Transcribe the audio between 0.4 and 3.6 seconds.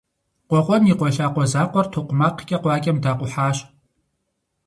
Къуэкъуэн и къуэ лъакъуэ закъуэр токъумакъкӏэ къуакӏэм дакъухьащ.